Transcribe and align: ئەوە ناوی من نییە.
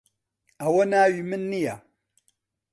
ئەوە 0.61 0.83
ناوی 0.91 1.21
من 1.29 1.41
نییە. 1.51 1.75